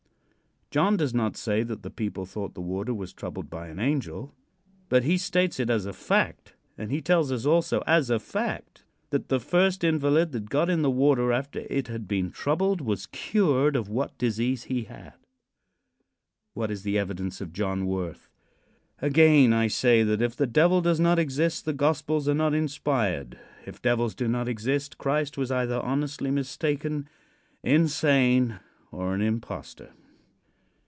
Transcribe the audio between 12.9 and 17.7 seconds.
cured of what disease he had. What is the evidence of